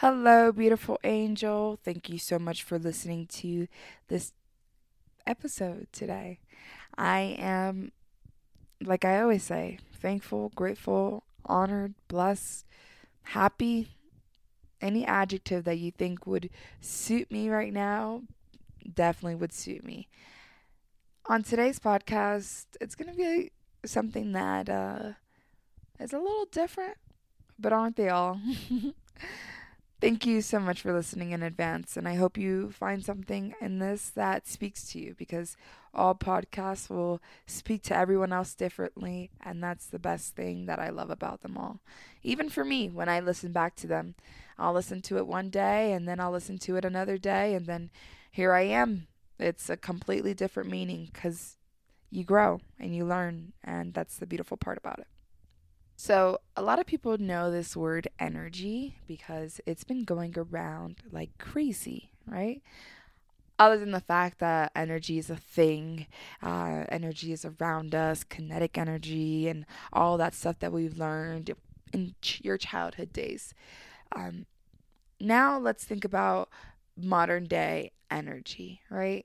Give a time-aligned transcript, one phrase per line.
[0.00, 1.78] Hello, beautiful angel.
[1.82, 3.66] Thank you so much for listening to
[4.08, 4.34] this
[5.26, 6.38] episode today.
[6.98, 7.92] I am,
[8.84, 12.66] like I always say, thankful, grateful, honored, blessed,
[13.22, 13.88] happy.
[14.82, 18.20] Any adjective that you think would suit me right now
[18.94, 20.08] definitely would suit me.
[21.24, 23.50] On today's podcast, it's going to be
[23.86, 25.12] something that uh,
[25.98, 26.98] is a little different,
[27.58, 28.38] but aren't they all?
[29.98, 33.78] Thank you so much for listening in advance, and I hope you find something in
[33.78, 35.56] this that speaks to you because
[35.94, 40.90] all podcasts will speak to everyone else differently, and that's the best thing that I
[40.90, 41.80] love about them all.
[42.22, 44.14] Even for me, when I listen back to them,
[44.58, 47.64] I'll listen to it one day, and then I'll listen to it another day, and
[47.64, 47.90] then
[48.30, 49.06] here I am.
[49.38, 51.56] It's a completely different meaning because
[52.10, 55.06] you grow and you learn, and that's the beautiful part about it.
[55.98, 61.30] So, a lot of people know this word energy because it's been going around like
[61.38, 62.62] crazy, right?
[63.58, 66.06] Other than the fact that energy is a thing,
[66.42, 71.54] uh, energy is around us, kinetic energy, and all that stuff that we've learned
[71.94, 73.54] in ch- your childhood days.
[74.14, 74.44] Um,
[75.18, 76.50] now, let's think about
[76.94, 79.24] modern day energy, right?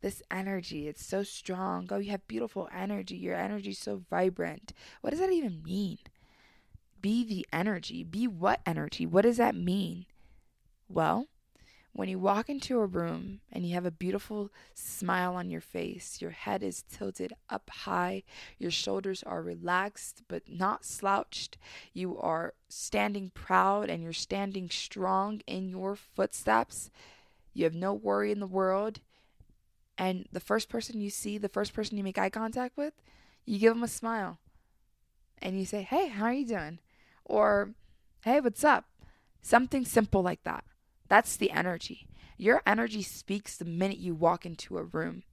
[0.00, 0.88] This energy.
[0.88, 1.88] It's so strong.
[1.90, 3.16] Oh, you have beautiful energy.
[3.16, 4.72] Your energy is so vibrant.
[5.00, 5.98] What does that even mean?
[7.00, 8.04] Be the energy.
[8.04, 9.06] Be what energy?
[9.06, 10.06] What does that mean?
[10.88, 11.26] Well,
[11.92, 16.22] when you walk into a room and you have a beautiful smile on your face,
[16.22, 18.22] your head is tilted up high,
[18.56, 21.58] your shoulders are relaxed but not slouched,
[21.92, 26.88] you are standing proud and you're standing strong in your footsteps,
[27.52, 29.00] you have no worry in the world,
[29.98, 32.94] and the first person you see, the first person you make eye contact with,
[33.44, 34.38] you give them a smile.
[35.42, 36.78] And you say, "Hey, how are you doing?"
[37.24, 37.74] Or,
[38.24, 38.86] "Hey, what's up?"
[39.42, 40.64] Something simple like that.
[41.08, 42.06] That's the energy.
[42.36, 45.24] Your energy speaks the minute you walk into a room.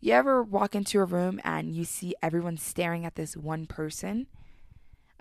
[0.00, 4.26] You ever walk into a room and you see everyone staring at this one person?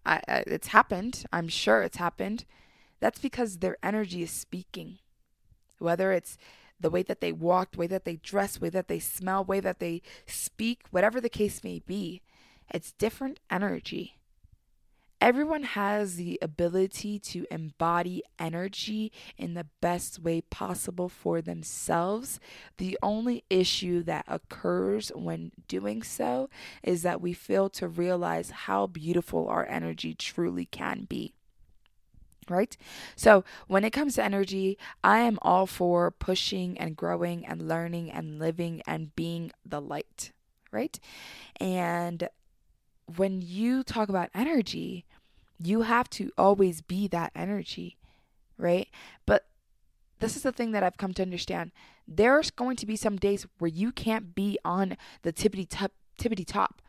[0.05, 1.23] I, I, it's happened.
[1.31, 2.45] I'm sure it's happened.
[2.99, 4.97] That's because their energy is speaking.
[5.77, 6.37] Whether it's
[6.81, 9.43] the way that they walk, the way that they dress, the way that they smell,
[9.43, 12.21] the way that they speak, whatever the case may be,
[12.73, 14.17] it's different energy.
[15.19, 22.39] Everyone has the ability to embody energy in the best way possible for themselves.
[22.77, 26.49] The only issue that occurs when doing so
[26.81, 31.35] is that we fail to realize how beautiful our energy truly can be
[32.51, 32.75] right?
[33.15, 38.11] So, when it comes to energy, I am all for pushing and growing and learning
[38.11, 40.31] and living and being the light,
[40.71, 40.99] right?
[41.59, 42.29] And
[43.15, 45.05] when you talk about energy,
[45.59, 47.97] you have to always be that energy,
[48.57, 48.87] right?
[49.25, 49.45] But
[50.19, 51.71] this is the thing that I've come to understand.
[52.07, 56.45] There's going to be some days where you can't be on the tippity top, tippity
[56.45, 56.81] top,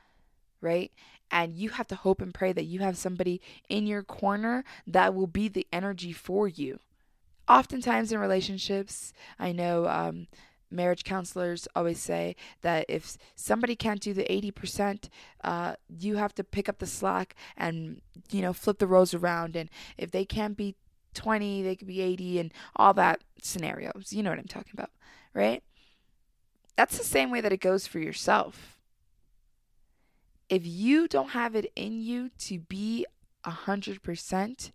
[0.60, 0.92] right?
[1.32, 5.14] And you have to hope and pray that you have somebody in your corner that
[5.14, 6.78] will be the energy for you.
[7.48, 10.28] Oftentimes in relationships, I know um,
[10.70, 15.08] marriage counselors always say that if somebody can't do the 80%,
[15.42, 19.56] uh, you have to pick up the slack and, you know, flip the roles around.
[19.56, 20.76] And if they can't be
[21.14, 24.12] 20, they could be 80 and all that scenarios.
[24.12, 24.90] You know what I'm talking about,
[25.34, 25.62] right?
[26.76, 28.81] That's the same way that it goes for yourself
[30.52, 33.06] if you don't have it in you to be
[33.46, 34.70] 100%,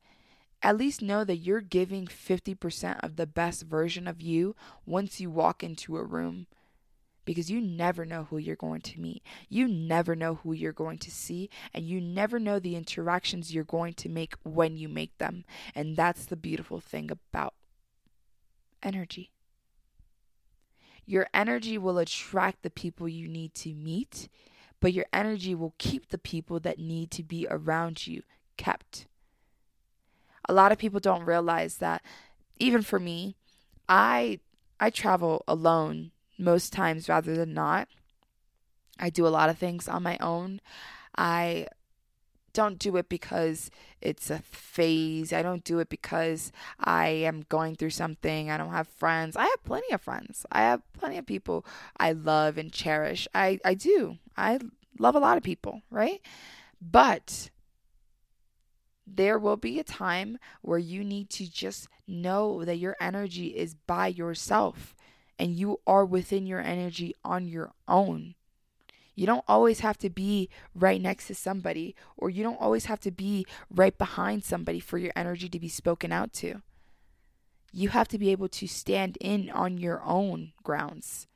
[0.63, 4.55] at least know that you're giving 50% of the best version of you
[4.87, 6.47] once you walk into a room.
[7.25, 9.21] Because you never know who you're going to meet.
[9.49, 11.47] You never know who you're going to see.
[11.75, 15.45] And you never know the interactions you're going to make when you make them.
[15.75, 17.53] And that's the beautiful thing about
[18.81, 19.29] energy.
[21.05, 24.27] Your energy will attract the people you need to meet
[24.79, 28.23] but your energy will keep the people that need to be around you
[28.57, 29.07] kept.
[30.47, 32.01] A lot of people don't realize that
[32.59, 33.35] even for me,
[33.89, 34.39] I
[34.79, 37.87] I travel alone most times rather than not.
[38.99, 40.61] I do a lot of things on my own.
[41.17, 41.67] I
[42.53, 43.69] don't do it because
[44.01, 45.31] it's a phase.
[45.31, 48.49] I don't do it because I am going through something.
[48.49, 49.35] I don't have friends.
[49.35, 50.45] I have plenty of friends.
[50.51, 51.65] I have plenty of people
[51.97, 53.27] I love and cherish.
[53.35, 54.17] I, I do.
[54.37, 54.59] I
[54.99, 56.21] love a lot of people, right?
[56.81, 57.49] But
[59.05, 63.73] there will be a time where you need to just know that your energy is
[63.73, 64.95] by yourself
[65.39, 68.35] and you are within your energy on your own.
[69.15, 72.99] You don't always have to be right next to somebody, or you don't always have
[72.99, 76.61] to be right behind somebody for your energy to be spoken out to.
[77.73, 81.27] You have to be able to stand in on your own grounds.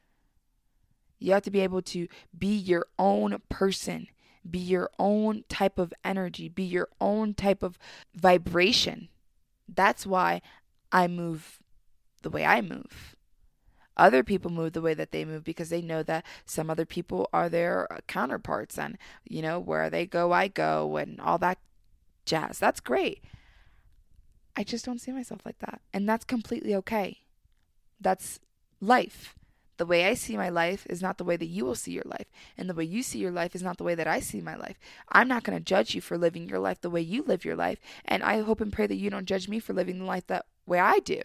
[1.21, 2.07] You have to be able to
[2.37, 4.07] be your own person,
[4.49, 7.77] be your own type of energy, be your own type of
[8.15, 9.07] vibration.
[9.73, 10.41] That's why
[10.91, 11.59] I move
[12.23, 13.15] the way I move.
[13.95, 17.29] Other people move the way that they move because they know that some other people
[17.31, 21.59] are their counterparts and, you know, where they go, I go, and all that
[22.25, 22.57] jazz.
[22.57, 23.23] That's great.
[24.55, 25.81] I just don't see myself like that.
[25.93, 27.19] And that's completely okay.
[27.99, 28.39] That's
[28.79, 29.35] life.
[29.81, 32.05] The way I see my life is not the way that you will see your
[32.05, 32.27] life.
[32.55, 34.55] And the way you see your life is not the way that I see my
[34.55, 34.77] life.
[35.09, 37.55] I'm not going to judge you for living your life the way you live your
[37.55, 37.79] life.
[38.05, 40.45] And I hope and pray that you don't judge me for living the life that
[40.67, 41.23] way I do.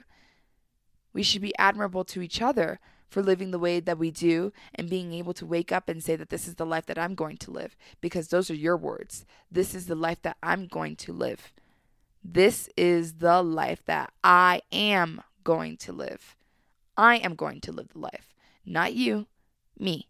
[1.12, 2.80] We should be admirable to each other
[3.10, 6.16] for living the way that we do and being able to wake up and say
[6.16, 9.26] that this is the life that I'm going to live because those are your words.
[9.52, 11.52] This is the life that I'm going to live.
[12.24, 16.36] This is the life that I am going to live.
[16.96, 18.32] I am going to live the life,
[18.66, 19.26] not you,
[19.78, 20.08] me.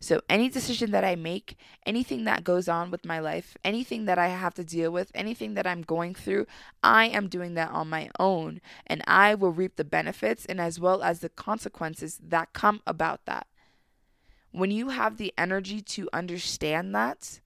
[0.00, 1.56] So, any decision that I make,
[1.86, 5.54] anything that goes on with my life, anything that I have to deal with, anything
[5.54, 6.46] that I'm going through,
[6.82, 8.60] I am doing that on my own.
[8.86, 13.24] And I will reap the benefits and as well as the consequences that come about
[13.24, 13.46] that.
[14.52, 17.40] When you have the energy to understand that,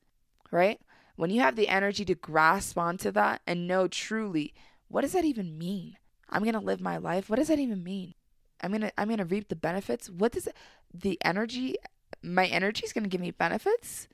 [0.51, 0.81] right?
[1.17, 4.55] When you have the energy to grasp onto that and know truly,
[4.89, 5.97] what does that even mean?
[6.29, 7.29] I'm going to live my life.
[7.29, 8.15] What does that even mean?
[8.63, 10.09] I'm to I'm to reap the benefits.
[10.11, 10.49] What does
[10.93, 11.77] the energy
[12.23, 14.09] my energy is to give me benefits.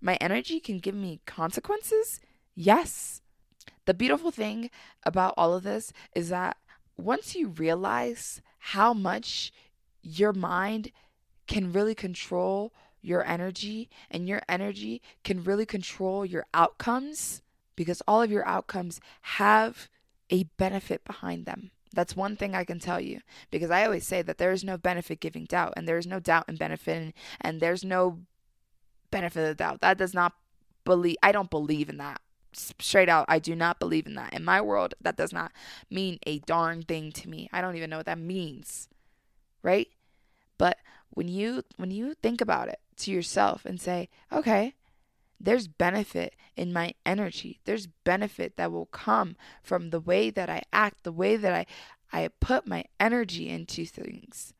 [0.00, 2.20] My energy can give me consequences.
[2.54, 3.20] Yes.
[3.84, 4.70] The beautiful thing
[5.04, 6.56] about all of this is that
[6.96, 9.52] once you realize how much
[10.02, 10.92] your mind
[11.46, 17.42] can really control your energy and your energy can really control your outcomes
[17.76, 19.88] because all of your outcomes have
[20.30, 21.70] a benefit behind them.
[21.98, 24.78] That's one thing I can tell you because I always say that there is no
[24.78, 28.20] benefit giving doubt, and there is no doubt in benefit, and, there's no
[29.10, 29.80] benefit of doubt.
[29.80, 30.34] That does not
[30.84, 32.20] believe, I don't believe in that.
[32.52, 34.32] Straight out, I do not believe in that.
[34.32, 35.50] In my world, that does not
[35.90, 37.48] mean a darn thing to me.
[37.52, 38.88] I don't even know what that means,
[39.64, 39.88] right?
[40.56, 40.78] But
[41.10, 44.74] when you when you think about it to yourself and say, okay,
[45.40, 47.60] there's benefit in my energy.
[47.64, 51.66] There's benefit that will come from the way that I act, the way that I,
[52.12, 54.52] I put my energy into things.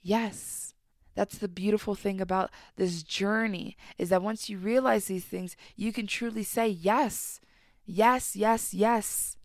[0.00, 0.74] Yes.
[1.14, 5.92] That's the beautiful thing about this journey is that once you realize these things, you
[5.92, 7.40] can truly say yes.
[7.84, 9.36] Yes, yes, yes.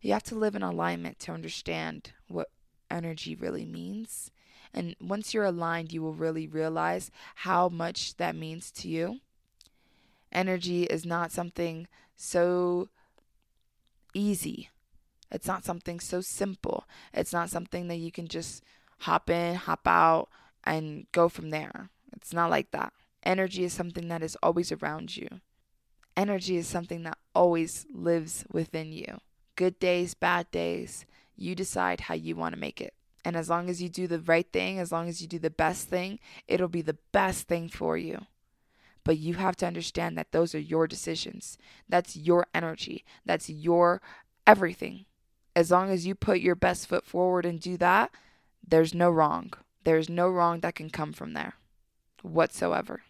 [0.00, 2.50] You have to live in alignment to understand what
[2.90, 4.32] energy really means.
[4.74, 9.20] And once you're aligned, you will really realize how much that means to you
[10.32, 11.86] energy is not something
[12.16, 12.88] so
[14.14, 14.70] easy.
[15.30, 16.84] It's not something so simple.
[17.12, 18.62] It's not something that you can just
[19.00, 20.28] hop in, hop out,
[20.64, 21.88] and go from there.
[22.14, 22.92] It's not like that.
[23.22, 25.28] Energy is something that is always around you.
[26.16, 29.20] Energy is something that always lives within you.
[29.56, 31.06] Good days, bad days,
[31.36, 32.94] you decide how you want to make it.
[33.24, 35.50] And as long as you do the right thing, as long as you do the
[35.50, 36.18] best thing,
[36.48, 38.26] it'll be the best thing for you.
[39.04, 41.58] But you have to understand that those are your decisions.
[41.88, 43.04] That's your energy.
[43.24, 44.00] That's your
[44.46, 45.06] everything.
[45.54, 48.10] As long as you put your best foot forward and do that,
[48.66, 49.52] there's no wrong.
[49.84, 51.54] There's no wrong that can come from there
[52.22, 53.02] whatsoever.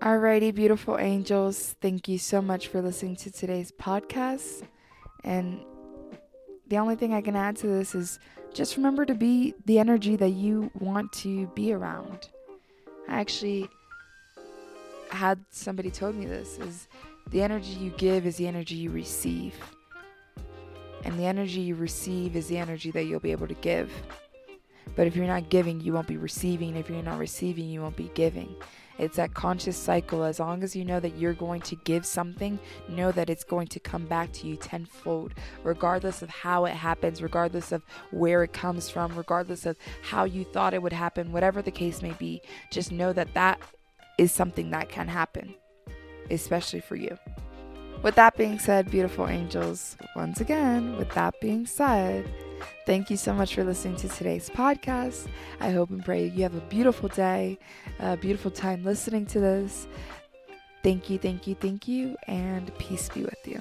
[0.00, 1.74] Alrighty, beautiful angels.
[1.80, 4.62] Thank you so much for listening to today's podcast.
[5.24, 5.60] And
[6.68, 8.18] the only thing I can add to this is
[8.54, 12.28] just remember to be the energy that you want to be around.
[13.08, 13.68] I actually
[15.10, 16.88] had somebody told me this is
[17.30, 19.54] the energy you give is the energy you receive.
[21.04, 23.90] And the energy you receive is the energy that you'll be able to give.
[24.96, 26.76] But if you're not giving, you won't be receiving.
[26.76, 28.56] If you're not receiving, you won't be giving.
[28.98, 30.24] It's that conscious cycle.
[30.24, 33.68] As long as you know that you're going to give something, know that it's going
[33.68, 38.52] to come back to you tenfold, regardless of how it happens, regardless of where it
[38.52, 42.40] comes from, regardless of how you thought it would happen, whatever the case may be.
[42.72, 43.60] Just know that that
[44.18, 45.54] is something that can happen,
[46.30, 47.16] especially for you.
[48.02, 52.28] With that being said, beautiful angels, once again, with that being said,
[52.86, 55.26] thank you so much for listening to today's podcast.
[55.60, 57.58] I hope and pray you have a beautiful day,
[57.98, 59.88] a beautiful time listening to this.
[60.84, 63.60] Thank you, thank you, thank you, and peace be with you.